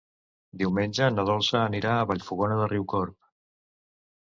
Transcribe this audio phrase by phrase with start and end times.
[0.61, 3.23] Diumenge na Dolça anirà a Vallfogona de Riucorb.